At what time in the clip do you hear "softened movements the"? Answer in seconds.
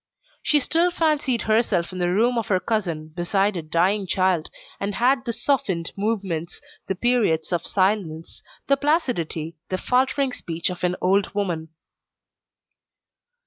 5.31-6.95